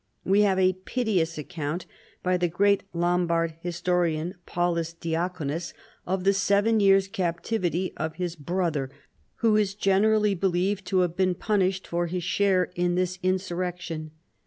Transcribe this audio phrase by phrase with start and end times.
[0.25, 1.85] We have a piteous account
[2.23, 5.73] by the great Lombard historian, Paul us Diaconus,*
[6.07, 8.89] of the seven years' captivity of his Ijrother,
[9.45, 14.09] who is generally believed to have been punished for his share in this insurrection.